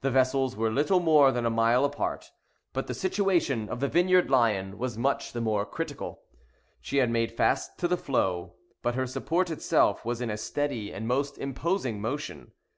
[0.00, 2.30] The vessels were little more than a mile apart,
[2.72, 6.22] but the situation of the Vineyard Lion was much the more critical.
[6.80, 10.90] She had made fast to the floe, but her support itself was in a steady
[10.94, 12.52] and most imposing motion.